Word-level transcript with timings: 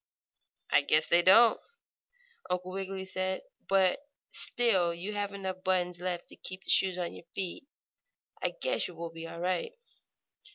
"I 0.71 0.81
guess 0.81 1.05
they 1.05 1.21
don't," 1.21 1.59
Uncle 2.49 2.71
Wiggily 2.71 3.05
said. 3.05 3.43
"But 3.69 3.99
still 4.31 4.95
you 4.95 5.13
have 5.13 5.31
enough 5.31 5.63
buttons 5.63 5.99
left 6.01 6.29
to 6.29 6.35
keep 6.37 6.63
the 6.63 6.71
shoes 6.71 6.97
on 6.97 7.13
your 7.13 7.25
feet. 7.35 7.67
I 8.41 8.55
guess 8.59 8.87
you 8.87 8.95
will 8.95 9.11
be 9.11 9.27
all 9.27 9.39
right." 9.39 9.73